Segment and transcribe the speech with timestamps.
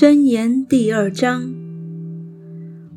[0.00, 1.52] 箴言第二章：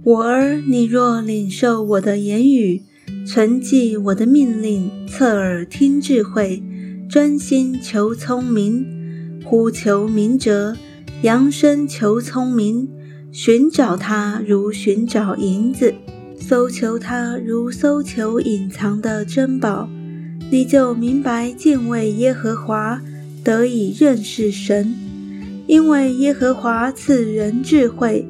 [0.04, 2.84] 我儿，你若领受我的言语，
[3.26, 6.62] 存记我的命令，侧耳听智慧，
[7.10, 8.86] 专心求聪明，
[9.44, 10.78] 呼求明哲，
[11.24, 12.88] 扬声求聪明，
[13.32, 15.96] 寻找他如寻找银子，
[16.38, 19.90] 搜求他如搜求隐藏的珍宝，
[20.52, 23.02] 你就明白敬畏耶和华，
[23.44, 24.94] 得以认识神。
[25.72, 28.28] 因为耶和华赐人智慧，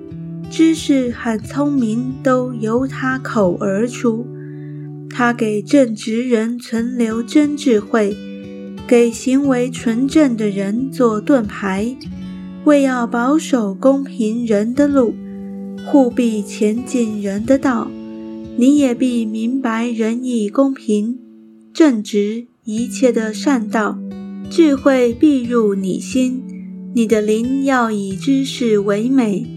[0.51, 4.27] 知识和聪明都由他口而出。
[5.09, 8.15] 他给正直人存留真智慧，
[8.87, 11.97] 给行为纯正的人做盾牌，
[12.65, 15.15] 为要保守公平人的路，
[15.87, 17.89] 护庇前进人的道。
[18.55, 21.17] 你也必明白仁义、公平、
[21.73, 23.97] 正直一切的善道，
[24.47, 26.43] 智慧必入你心。
[26.93, 29.47] 你的灵要以知识为美，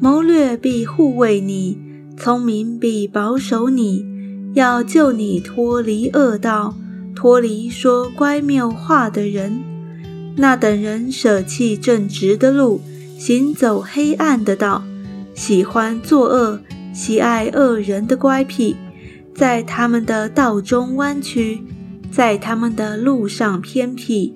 [0.00, 1.78] 谋略必护卫你，
[2.14, 4.04] 聪明必保守你，
[4.52, 6.76] 要救你脱离恶道，
[7.16, 9.62] 脱离说乖谬话的人。
[10.36, 12.82] 那等人舍弃正直的路，
[13.18, 14.84] 行走黑暗的道，
[15.34, 16.60] 喜欢作恶，
[16.92, 18.76] 喜爱恶人的乖僻，
[19.34, 21.62] 在他们的道中弯曲，
[22.10, 24.34] 在他们的路上偏僻。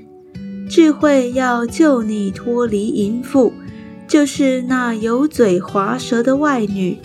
[0.69, 3.53] 智慧要救你脱离淫妇，
[4.07, 6.99] 就是那油嘴滑舌的外女。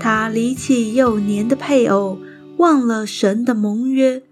[0.00, 2.18] 她离弃幼年的配偶，
[2.56, 4.22] 忘了神的盟约。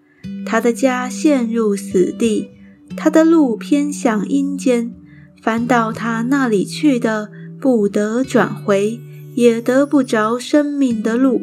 [0.45, 2.51] 她的家陷入死地，
[2.97, 4.93] 她的路偏向阴间。
[5.41, 7.31] 凡到她那里去的，
[7.61, 8.99] 不得转回，
[9.37, 11.41] 也得不着生命的路。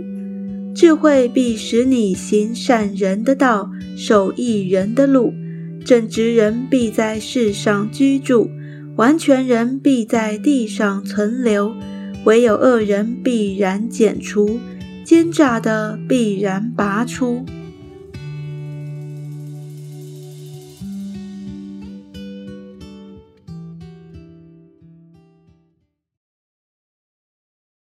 [0.76, 5.34] 智慧必使你行善人的道，守义人的路。
[5.84, 8.50] 正直人必在世上居住，
[8.96, 11.74] 完全人必在地上存留，
[12.26, 14.60] 唯有恶人必然剪除，
[15.04, 17.46] 奸诈的必然拔出。